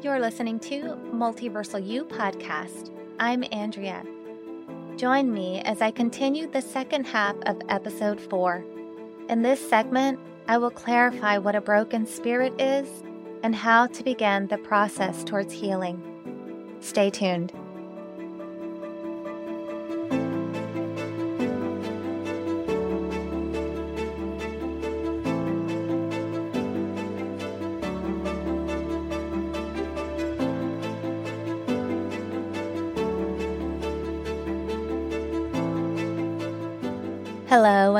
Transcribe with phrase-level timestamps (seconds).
[0.00, 2.92] You're listening to Multiversal You podcast.
[3.18, 4.04] I'm Andrea.
[4.96, 8.64] Join me as I continue the second half of episode 4.
[9.28, 12.88] In this segment, I will clarify what a broken spirit is
[13.42, 16.00] and how to begin the process towards healing.
[16.78, 17.52] Stay tuned.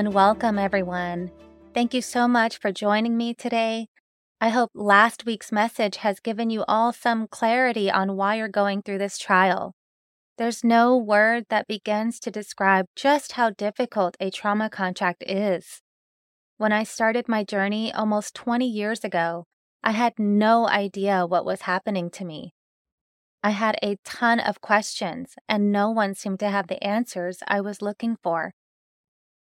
[0.08, 1.30] And welcome, everyone.
[1.74, 3.88] Thank you so much for joining me today.
[4.40, 8.80] I hope last week's message has given you all some clarity on why you're going
[8.80, 9.74] through this trial.
[10.38, 15.82] There's no word that begins to describe just how difficult a trauma contract is.
[16.56, 19.44] When I started my journey almost 20 years ago,
[19.84, 22.54] I had no idea what was happening to me.
[23.42, 27.60] I had a ton of questions, and no one seemed to have the answers I
[27.60, 28.54] was looking for.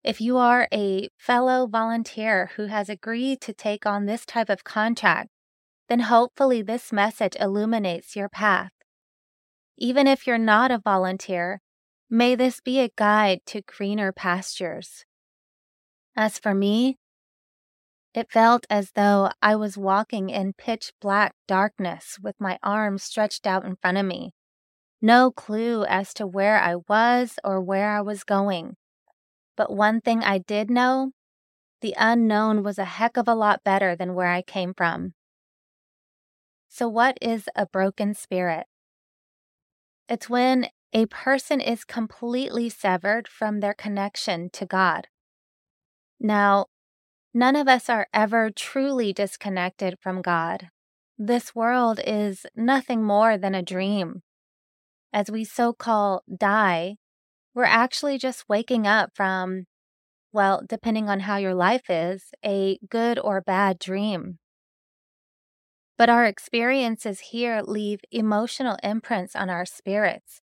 [0.05, 4.65] If you are a fellow volunteer who has agreed to take on this type of
[4.65, 5.31] contract,
[5.89, 8.71] then hopefully this message illuminates your path.
[9.77, 11.61] Even if you're not a volunteer,
[12.09, 15.05] may this be a guide to greener pastures.
[16.17, 16.97] As for me,
[18.15, 23.47] it felt as though I was walking in pitch black darkness with my arms stretched
[23.47, 24.33] out in front of me.
[25.01, 28.77] No clue as to where I was or where I was going.
[29.59, 31.11] But one thing I did know
[31.81, 35.15] the unknown was a heck of a lot better than where I came from.
[36.69, 38.67] So, what is a broken spirit?
[40.09, 45.09] It's when a person is completely severed from their connection to God.
[46.21, 46.67] Now,
[47.35, 50.69] none of us are ever truly disconnected from God.
[51.19, 54.23] This world is nothing more than a dream.
[55.13, 56.97] As we so call die,
[57.59, 59.65] we're actually just waking up from,
[60.33, 64.39] well, depending on how your life is, a good or bad dream.
[65.97, 70.41] But our experiences here leave emotional imprints on our spirits.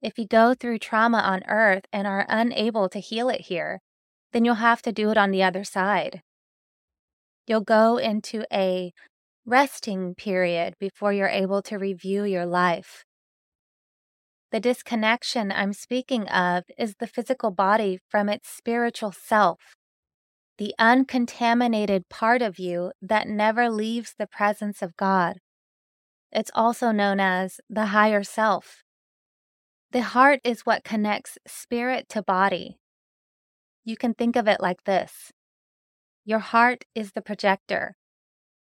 [0.00, 3.80] If you go through trauma on earth and are unable to heal it here,
[4.32, 6.22] then you'll have to do it on the other side.
[7.48, 8.92] You'll go into a
[9.44, 13.04] resting period before you're able to review your life.
[14.52, 19.76] The disconnection I'm speaking of is the physical body from its spiritual self,
[20.58, 25.38] the uncontaminated part of you that never leaves the presence of God.
[26.32, 28.82] It's also known as the higher self.
[29.92, 32.78] The heart is what connects spirit to body.
[33.84, 35.30] You can think of it like this
[36.24, 37.94] Your heart is the projector.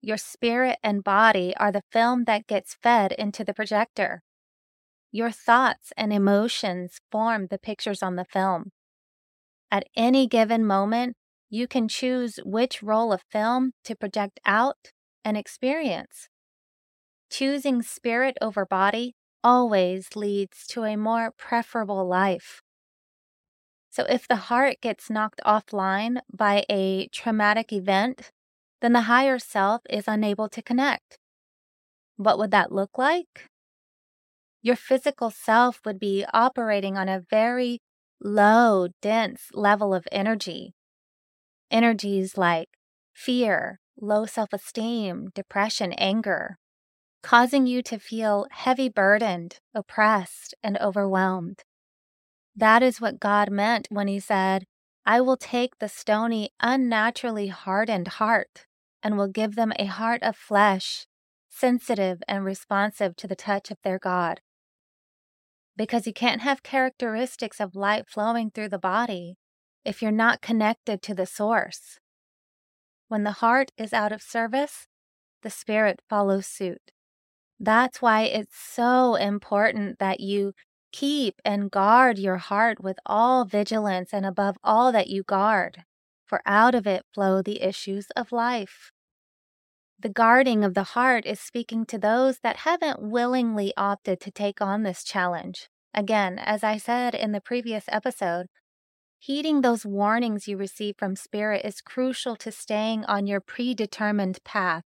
[0.01, 4.23] Your spirit and body are the film that gets fed into the projector.
[5.15, 8.73] Your thoughts and emotions form the pictures on the film.
[9.71, 11.15] At any given moment,
[11.49, 14.91] you can choose which roll of film to project out
[15.25, 16.29] and experience.
[17.31, 19.15] Choosing spirit over body
[19.45, 22.61] always leads to a more preferable life.
[23.91, 28.33] So, if the heart gets knocked offline by a traumatic event,
[28.81, 31.21] then the higher self is unable to connect.
[32.17, 33.49] What would that look like?
[34.65, 37.83] Your physical self would be operating on a very
[38.19, 40.73] low, dense level of energy.
[41.71, 42.71] Energies like
[43.13, 46.57] fear, low self esteem, depression, anger,
[47.23, 51.61] causing you to feel heavy burdened, oppressed, and overwhelmed.
[52.57, 54.65] That is what God meant when He said,
[55.05, 58.65] I will take the stony, unnaturally hardened heart
[59.03, 61.07] and will give them a heart of flesh,
[61.51, 64.41] sensitive and responsive to the touch of their God
[65.77, 69.37] because you can't have characteristics of light flowing through the body
[69.85, 71.99] if you're not connected to the source.
[73.09, 74.87] When the heart is out of service,
[75.43, 76.91] the spirit follows suit.
[77.61, 80.53] That's why it's so important that you
[80.91, 85.85] keep and guard your heart with all vigilance and above all that you guard,
[86.25, 88.91] for out of it flow the issues of life.
[90.05, 94.61] The guarding of the heart is speaking to those that haven't willingly opted to take
[94.61, 95.71] on this challenge.
[95.95, 98.49] Again, as I said in the previous episode,
[99.19, 104.83] heeding those warnings you receive from Spirit is crucial to staying on your predetermined path.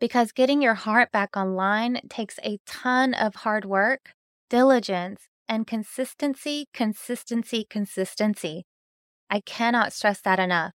[0.00, 4.14] Because getting your heart back online takes a ton of hard work,
[4.48, 8.64] diligence, and consistency, consistency, consistency.
[9.28, 10.72] I cannot stress that enough.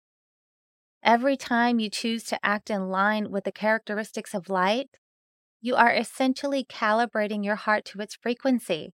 [1.07, 4.91] Every time you choose to act in line with the characteristics of light,
[5.63, 8.93] you are essentially calibrating your heart to its frequency.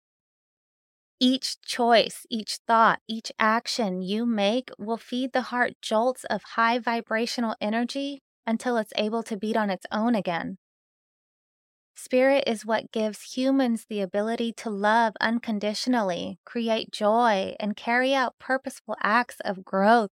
[1.19, 6.79] Each choice, each thought, each action you make will feed the heart jolts of high
[6.79, 10.57] vibrational energy until it's able to beat on its own again.
[11.95, 18.39] Spirit is what gives humans the ability to love unconditionally, create joy, and carry out
[18.39, 20.09] purposeful acts of growth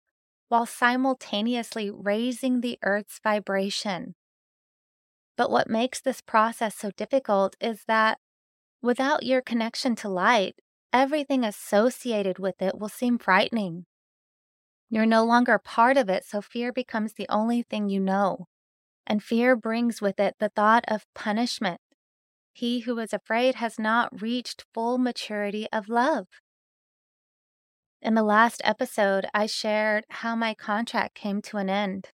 [0.49, 4.15] while simultaneously raising the Earth's vibration.
[5.35, 8.17] But what makes this process so difficult is that
[8.81, 10.55] without your connection to light,
[10.91, 13.85] everything associated with it will seem frightening.
[14.89, 18.47] You're no longer part of it, so fear becomes the only thing you know
[19.07, 21.79] and fear brings with it the thought of punishment.
[22.53, 26.27] He who is afraid has not reached full maturity of love.
[28.01, 32.09] In the last episode, I shared how my contract came to an end.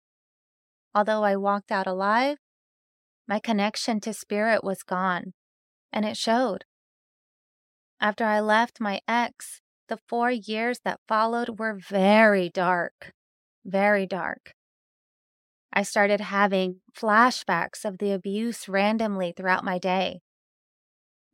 [0.95, 2.39] Although I walked out alive,
[3.27, 5.33] my connection to spirit was gone,
[5.93, 6.65] and it showed.
[8.01, 13.13] After I left my ex, the four years that followed were very dark,
[13.65, 14.55] very dark.
[15.73, 20.21] I started having flashbacks of the abuse randomly throughout my day.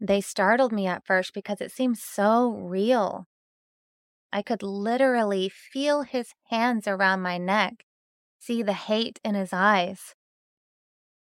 [0.01, 3.27] They startled me at first because it seemed so real.
[4.33, 7.85] I could literally feel his hands around my neck,
[8.39, 10.15] see the hate in his eyes.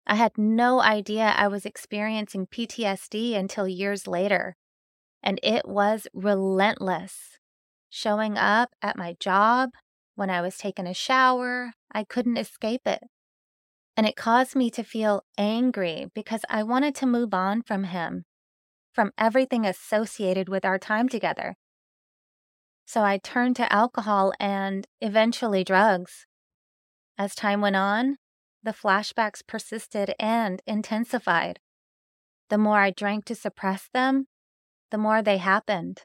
[0.05, 4.55] I had no idea I was experiencing PTSD until years later,
[5.21, 7.37] and it was relentless.
[7.89, 9.69] Showing up at my job,
[10.15, 13.03] when I was taking a shower, I couldn't escape it.
[13.95, 18.25] And it caused me to feel angry because I wanted to move on from him,
[18.93, 21.55] from everything associated with our time together.
[22.85, 26.25] So I turned to alcohol and eventually drugs.
[27.17, 28.17] As time went on,
[28.61, 31.59] the flashbacks persisted and intensified.
[32.49, 34.27] The more I drank to suppress them,
[34.91, 36.03] the more they happened.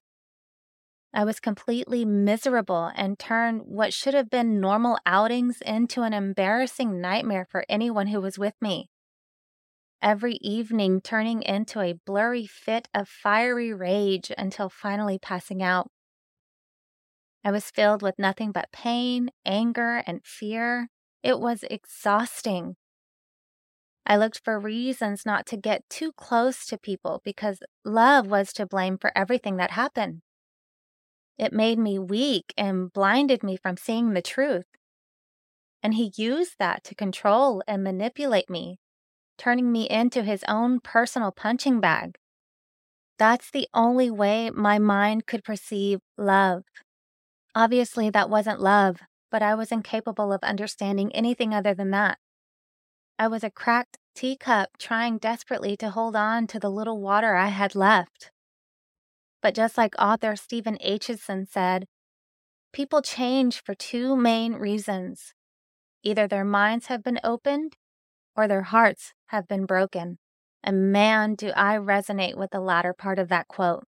[1.12, 7.00] I was completely miserable and turned what should have been normal outings into an embarrassing
[7.00, 8.90] nightmare for anyone who was with me.
[10.02, 15.90] Every evening turning into a blurry fit of fiery rage until finally passing out.
[17.44, 20.88] I was filled with nothing but pain, anger, and fear.
[21.22, 22.76] It was exhausting.
[24.04, 28.66] I looked for reasons not to get too close to people because love was to
[28.66, 30.22] blame for everything that happened.
[31.36, 34.66] It made me weak and blinded me from seeing the truth.
[35.82, 38.78] And he used that to control and manipulate me,
[39.36, 42.18] turning me into his own personal punching bag.
[43.18, 46.64] That's the only way my mind could perceive love.
[47.58, 49.00] Obviously, that wasn't love,
[49.32, 52.18] but I was incapable of understanding anything other than that.
[53.18, 57.48] I was a cracked teacup trying desperately to hold on to the little water I
[57.48, 58.30] had left.
[59.42, 61.86] But just like author Stephen Aitchison said,
[62.72, 65.34] people change for two main reasons
[66.04, 67.76] either their minds have been opened
[68.36, 70.18] or their hearts have been broken.
[70.62, 73.82] And man, do I resonate with the latter part of that quote.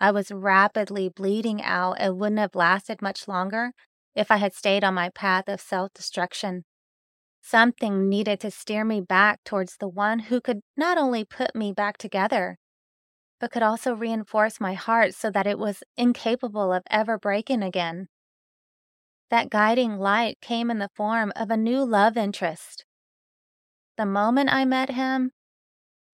[0.00, 3.72] I was rapidly bleeding out and wouldn't have lasted much longer
[4.14, 6.64] if I had stayed on my path of self destruction.
[7.42, 11.72] Something needed to steer me back towards the one who could not only put me
[11.72, 12.58] back together,
[13.40, 18.08] but could also reinforce my heart so that it was incapable of ever breaking again.
[19.30, 22.84] That guiding light came in the form of a new love interest.
[23.96, 25.32] The moment I met him,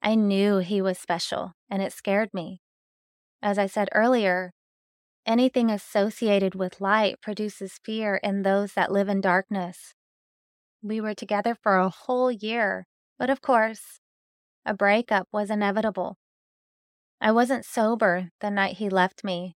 [0.02, 2.60] I knew he was special, and it scared me.
[3.44, 4.54] As I said earlier,
[5.26, 9.92] anything associated with light produces fear in those that live in darkness.
[10.82, 12.86] We were together for a whole year,
[13.18, 14.00] but of course,
[14.64, 16.16] a breakup was inevitable.
[17.20, 19.56] I wasn't sober the night he left me,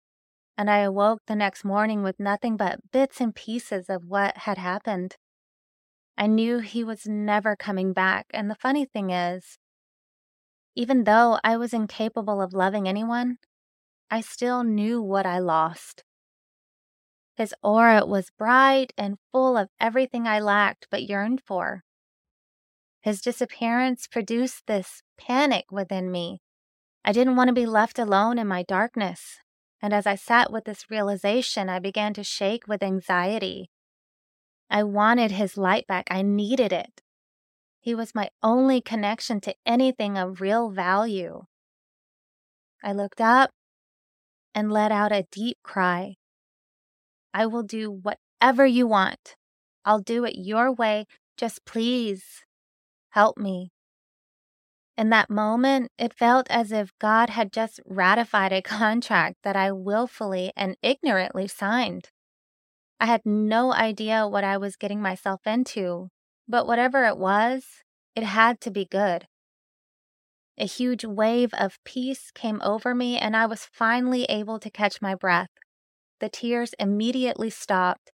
[0.57, 4.57] and I awoke the next morning with nothing but bits and pieces of what had
[4.57, 5.17] happened.
[6.17, 9.59] I knew he was never coming back, and the funny thing is,
[10.75, 13.37] even though I was incapable of loving anyone,
[14.11, 16.05] I still knew what I lost.
[17.37, 21.83] His aura was bright and full of everything I lacked but yearned for.
[23.01, 26.41] His disappearance produced this panic within me
[27.07, 29.39] I didn't want to be left alone in my darkness,
[29.83, 33.69] and as I sat with this realization, I began to shake with anxiety.
[34.71, 37.03] I wanted his light back, I needed it.
[37.79, 41.43] He was my only connection to anything of real value.
[42.83, 43.51] I looked up
[44.55, 46.15] and let out a deep cry.
[47.33, 49.37] I will do whatever you want.
[49.85, 51.07] I'll do it your way.
[51.37, 52.45] Just please
[53.11, 53.71] help me.
[54.97, 59.73] In that moment, it felt as if God had just ratified a contract that I
[59.73, 62.11] willfully and ignorantly signed.
[63.01, 66.11] I had no idea what I was getting myself into,
[66.49, 67.65] but whatever it was,
[68.15, 69.27] it had to be good.
[70.59, 75.01] A huge wave of peace came over me, and I was finally able to catch
[75.01, 75.51] my breath.
[76.21, 78.11] The tears immediately stopped,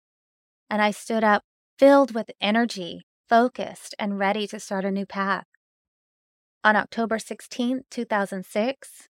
[0.69, 1.43] and I stood up
[1.79, 5.45] filled with energy, focused, and ready to start a new path.
[6.63, 9.07] On October 16, 2006,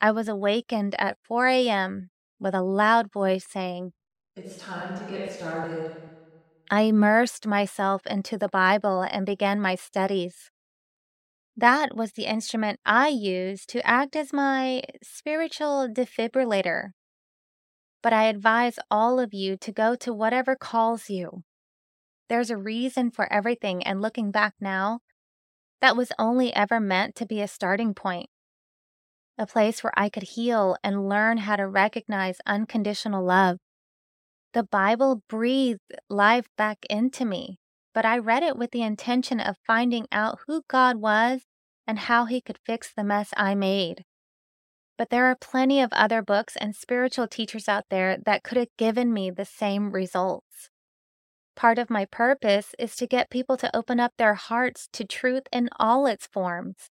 [0.00, 2.10] I was awakened at 4 a.m.
[2.38, 3.92] with a loud voice saying,
[4.36, 5.92] It's time to get started.
[6.70, 10.50] I immersed myself into the Bible and began my studies.
[11.60, 16.92] That was the instrument I used to act as my spiritual defibrillator.
[18.02, 21.42] But I advise all of you to go to whatever calls you.
[22.30, 25.00] There's a reason for everything, and looking back now,
[25.82, 28.30] that was only ever meant to be a starting point.
[29.36, 33.58] A place where I could heal and learn how to recognize unconditional love.
[34.54, 37.58] The Bible breathed life back into me,
[37.92, 41.42] but I read it with the intention of finding out who God was
[41.90, 44.04] and how he could fix the mess I made.
[44.96, 48.76] But there are plenty of other books and spiritual teachers out there that could have
[48.78, 50.70] given me the same results.
[51.56, 55.42] Part of my purpose is to get people to open up their hearts to truth
[55.52, 56.90] in all its forms.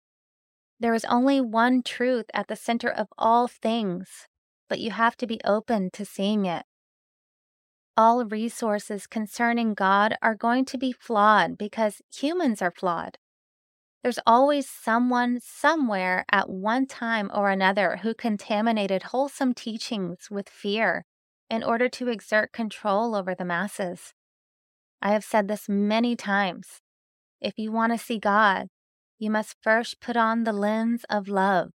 [0.77, 4.27] There is only one truth at the center of all things,
[4.67, 6.65] but you have to be open to seeing it.
[7.95, 13.17] All resources concerning God are going to be flawed because humans are flawed.
[14.03, 21.05] There's always someone somewhere at one time or another who contaminated wholesome teachings with fear
[21.49, 24.13] in order to exert control over the masses.
[25.01, 26.81] I have said this many times.
[27.39, 28.67] If you want to see God,
[29.19, 31.71] you must first put on the lens of love.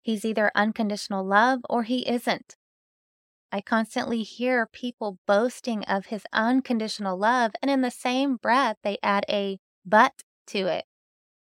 [0.00, 2.56] He's either unconditional love or he isn't.
[3.52, 8.98] I constantly hear people boasting of his unconditional love, and in the same breath, they
[9.02, 10.84] add a but to it.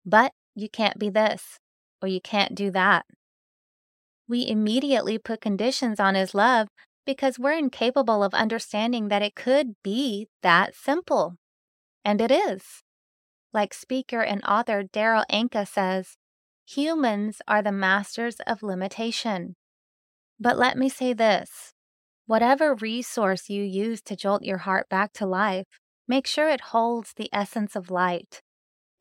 [0.05, 1.59] But you can't be this,
[2.01, 3.05] or you can't do that.
[4.27, 6.67] We immediately put conditions on his love
[7.05, 11.35] because we're incapable of understanding that it could be that simple.
[12.05, 12.83] And it is.
[13.53, 16.17] Like speaker and author Darryl Anka says,
[16.65, 19.55] humans are the masters of limitation.
[20.39, 21.73] But let me say this
[22.25, 25.65] whatever resource you use to jolt your heart back to life,
[26.07, 28.41] make sure it holds the essence of light.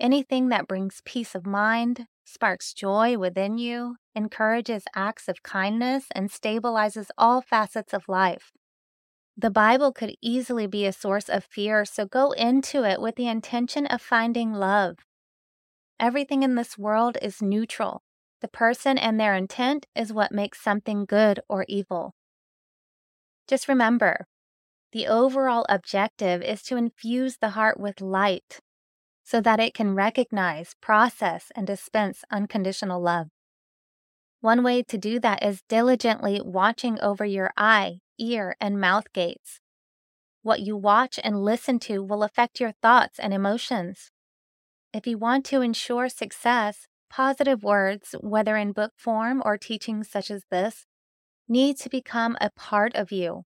[0.03, 6.29] Anything that brings peace of mind, sparks joy within you, encourages acts of kindness, and
[6.29, 8.51] stabilizes all facets of life.
[9.37, 13.29] The Bible could easily be a source of fear, so go into it with the
[13.29, 14.97] intention of finding love.
[16.01, 18.03] Everything in this world is neutral.
[18.41, 22.13] The person and their intent is what makes something good or evil.
[23.47, 24.27] Just remember,
[24.91, 28.59] the overall objective is to infuse the heart with light
[29.25, 33.29] so that it can recognize, process, and dispense unconditional love.
[34.41, 39.61] One way to do that is diligently watching over your eye, ear, and mouth gates.
[40.43, 44.11] What you watch and listen to will affect your thoughts and emotions.
[44.93, 50.31] If you want to ensure success, positive words, whether in book form or teachings such
[50.31, 50.87] as this,
[51.49, 53.45] need to become a part of you.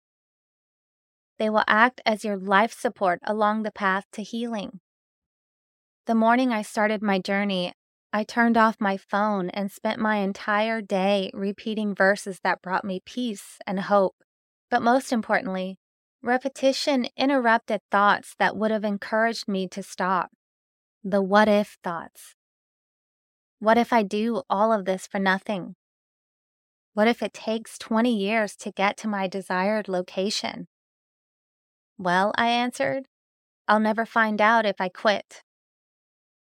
[1.37, 4.79] They will act as your life support along the path to healing.
[6.05, 7.73] The morning I started my journey,
[8.13, 13.01] I turned off my phone and spent my entire day repeating verses that brought me
[13.03, 14.15] peace and hope.
[14.69, 15.79] But most importantly,
[16.21, 20.29] repetition interrupted thoughts that would have encouraged me to stop.
[21.03, 22.35] The what if thoughts.
[23.57, 25.73] What if I do all of this for nothing?
[26.93, 30.67] What if it takes 20 years to get to my desired location?
[31.97, 33.07] Well, I answered,
[33.67, 35.41] I'll never find out if I quit.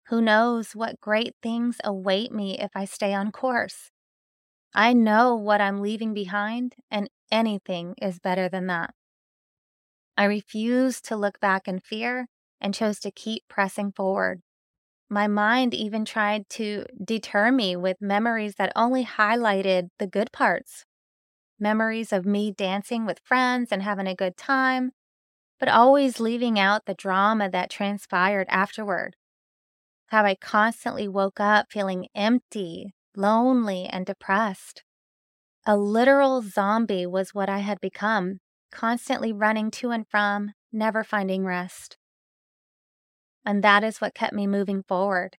[0.07, 3.89] Who knows what great things await me if I stay on course?
[4.73, 8.93] I know what I'm leaving behind, and anything is better than that.
[10.17, 12.27] I refused to look back in fear
[12.61, 14.41] and chose to keep pressing forward.
[15.09, 20.85] My mind even tried to deter me with memories that only highlighted the good parts.
[21.59, 24.91] Memories of me dancing with friends and having a good time,
[25.59, 29.15] but always leaving out the drama that transpired afterward
[30.07, 34.83] how I constantly woke up feeling empty, lonely, and depressed.
[35.65, 38.39] A literal zombie was what I had become,
[38.71, 41.97] constantly running to and from, never finding rest.
[43.45, 45.37] And that is what kept me moving forward.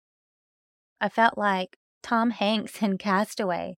[1.00, 3.76] I felt like Tom Hanks in Castaway.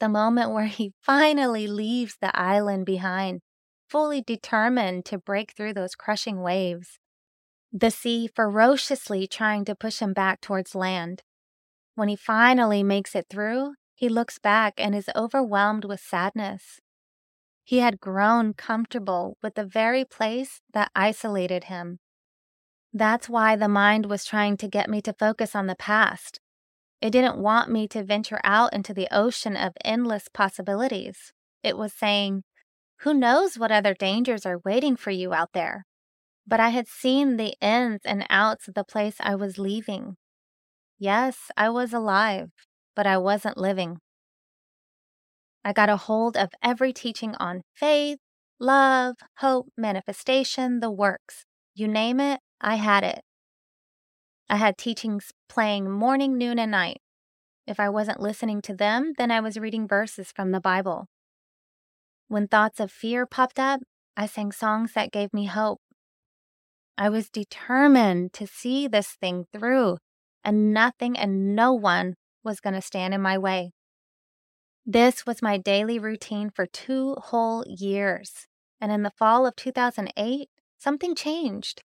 [0.00, 3.40] The moment where he finally leaves the island behind,
[3.88, 6.98] fully determined to break through those crushing waves.
[7.72, 11.22] The sea ferociously trying to push him back towards land.
[11.94, 16.80] When he finally makes it through, he looks back and is overwhelmed with sadness.
[17.62, 22.00] He had grown comfortable with the very place that isolated him.
[22.92, 26.40] That's why the mind was trying to get me to focus on the past.
[27.00, 31.32] It didn't want me to venture out into the ocean of endless possibilities.
[31.62, 32.42] It was saying,
[33.02, 35.86] Who knows what other dangers are waiting for you out there?
[36.50, 40.16] But I had seen the ins and outs of the place I was leaving.
[40.98, 42.50] Yes, I was alive,
[42.96, 43.98] but I wasn't living.
[45.64, 48.18] I got a hold of every teaching on faith,
[48.58, 51.44] love, hope, manifestation, the works.
[51.76, 53.20] You name it, I had it.
[54.48, 57.00] I had teachings playing morning, noon, and night.
[57.64, 61.06] If I wasn't listening to them, then I was reading verses from the Bible.
[62.26, 63.80] When thoughts of fear popped up,
[64.16, 65.80] I sang songs that gave me hope.
[67.00, 69.96] I was determined to see this thing through,
[70.44, 73.72] and nothing and no one was going to stand in my way.
[74.84, 78.46] This was my daily routine for two whole years.
[78.82, 81.82] And in the fall of 2008, something changed.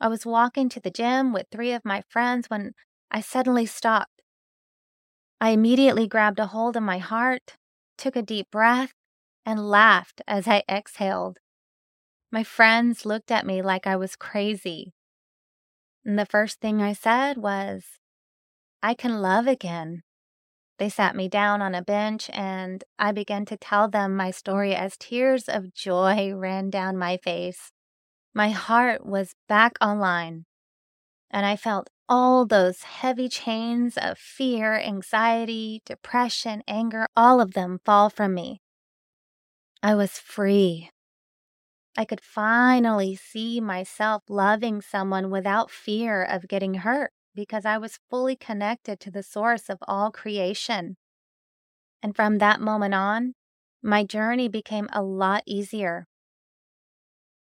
[0.00, 2.74] I was walking to the gym with three of my friends when
[3.10, 4.22] I suddenly stopped.
[5.40, 7.56] I immediately grabbed a hold of my heart,
[7.98, 8.92] took a deep breath,
[9.44, 11.38] and laughed as I exhaled.
[12.32, 14.94] My friends looked at me like I was crazy.
[16.02, 17.84] And the first thing I said was,
[18.82, 20.02] I can love again.
[20.78, 24.74] They sat me down on a bench and I began to tell them my story
[24.74, 27.70] as tears of joy ran down my face.
[28.32, 30.46] My heart was back online,
[31.30, 37.78] and I felt all those heavy chains of fear, anxiety, depression, anger, all of them
[37.84, 38.62] fall from me.
[39.82, 40.88] I was free.
[41.96, 47.98] I could finally see myself loving someone without fear of getting hurt because I was
[48.08, 50.96] fully connected to the source of all creation.
[52.02, 53.34] And from that moment on,
[53.82, 56.06] my journey became a lot easier.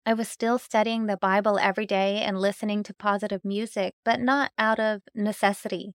[0.05, 4.51] I was still studying the Bible every day and listening to positive music, but not
[4.57, 5.95] out of necessity.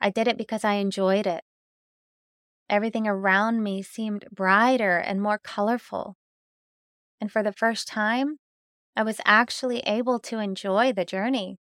[0.00, 1.44] I did it because I enjoyed it.
[2.68, 6.16] Everything around me seemed brighter and more colorful.
[7.20, 8.38] And for the first time,
[8.94, 11.58] I was actually able to enjoy the journey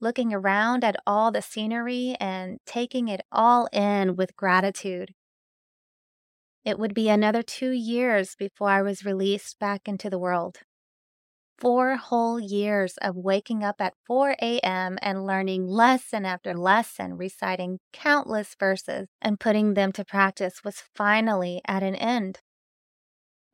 [0.00, 5.14] looking around at all the scenery and taking it all in with gratitude.
[6.64, 10.58] It would be another two years before I was released back into the world.
[11.58, 14.98] Four whole years of waking up at 4 a.m.
[15.00, 21.62] and learning lesson after lesson, reciting countless verses, and putting them to practice was finally
[21.66, 22.40] at an end.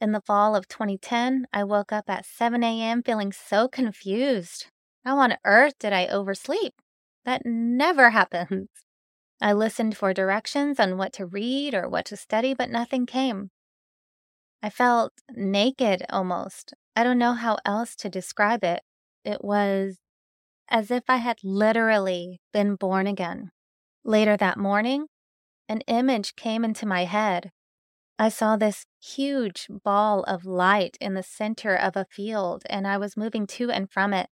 [0.03, 3.05] In the fall of 2010, I woke up at 7 a.m.
[3.05, 4.67] feeling so confused.
[5.05, 6.75] How on earth did I oversleep?
[7.25, 8.67] That never happens.
[9.41, 13.51] I listened for directions on what to read or what to study, but nothing came.
[14.61, 16.75] I felt naked almost.
[16.97, 18.83] I don't know how else to describe it.
[19.25, 19.99] It was
[20.69, 23.53] as if I had literally been born again.
[24.03, 25.07] Later that morning,
[25.69, 27.53] an image came into my head.
[28.19, 32.99] I saw this huge ball of light in the center of a field, and I
[32.99, 34.29] was moving to and from it.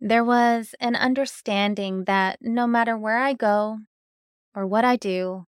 [0.00, 3.78] There was an understanding that no matter where I go
[4.54, 5.46] or what I do,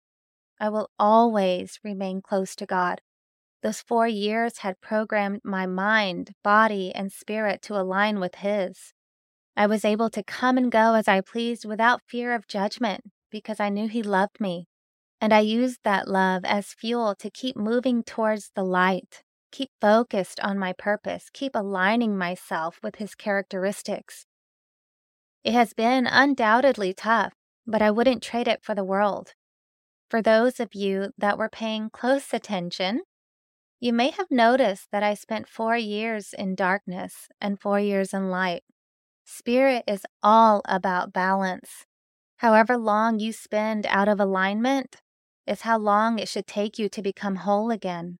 [0.60, 3.02] I will always remain close to God.
[3.62, 8.94] Those four years had programmed my mind, body, and spirit to align with His.
[9.56, 13.60] I was able to come and go as I pleased without fear of judgment because
[13.60, 14.68] I knew He loved me.
[15.24, 20.38] And I used that love as fuel to keep moving towards the light, keep focused
[20.42, 24.26] on my purpose, keep aligning myself with His characteristics.
[25.46, 27.32] It has been undoubtedly tough,
[27.66, 29.32] but I wouldn't trade it for the world.
[30.10, 33.04] For those of you that were paying close attention,
[33.80, 38.30] you may have noticed that I spent four years in darkness and four years in
[38.30, 38.64] light.
[39.24, 41.86] Spirit is all about balance.
[42.40, 44.98] However long you spend out of alignment
[45.46, 48.20] is how long it should take you to become whole again.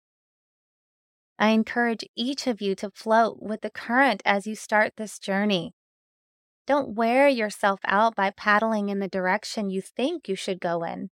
[1.40, 5.74] I encourage each of you to float with the current as you start this journey.
[6.66, 11.10] Don't wear yourself out by paddling in the direction you think you should go in.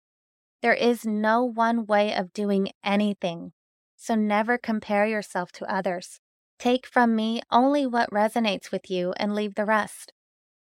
[0.61, 3.53] There is no one way of doing anything,
[3.95, 6.19] so never compare yourself to others.
[6.59, 10.11] Take from me only what resonates with you and leave the rest.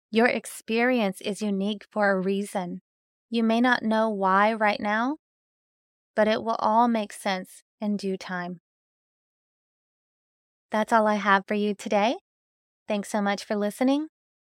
[0.10, 2.82] Your experience is unique for a reason.
[3.29, 5.17] You may not know why right now,
[6.15, 8.60] but it will all make sense in due time.
[10.71, 12.15] That's all I have for you today.
[12.88, 14.08] Thanks so much for listening.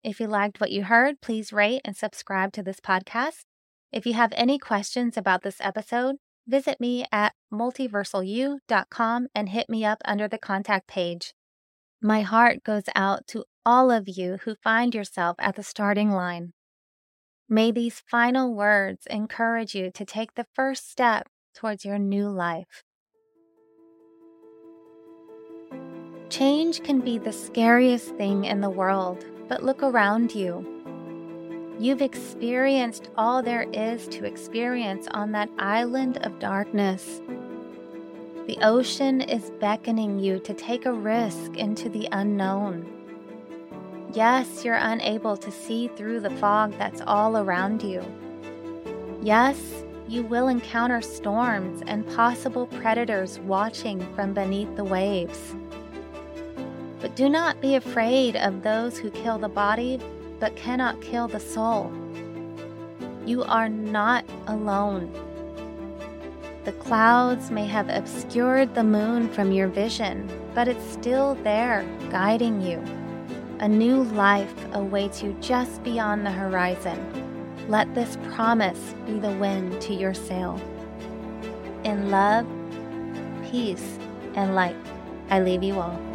[0.04, 3.43] If you liked what you heard, please rate and subscribe to this podcast.
[3.91, 6.17] If you have any questions about this episode,
[6.48, 11.34] visit me at multiversalu.com and hit me up under the contact page.
[12.02, 16.54] My heart goes out to all of you who find yourself at the starting line.
[17.50, 22.83] May these final words encourage you to take the first step towards your new life.
[26.29, 30.63] Change can be the scariest thing in the world, but look around you.
[31.79, 37.21] You've experienced all there is to experience on that island of darkness.
[38.47, 42.85] The ocean is beckoning you to take a risk into the unknown.
[44.13, 48.03] Yes, you're unable to see through the fog that's all around you.
[49.21, 49.57] Yes,
[50.10, 55.56] you will encounter storms and possible predators watching from beneath the waves.
[57.00, 60.00] But do not be afraid of those who kill the body
[60.39, 61.93] but cannot kill the soul.
[63.24, 65.13] You are not alone.
[66.65, 72.62] The clouds may have obscured the moon from your vision, but it's still there, guiding
[72.62, 72.84] you.
[73.60, 77.28] A new life awaits you just beyond the horizon.
[77.69, 80.60] Let this promise be the wind to your sail.
[81.84, 82.47] In love,
[83.51, 83.99] peace,
[84.34, 84.75] and light,
[85.29, 86.09] I leave you all.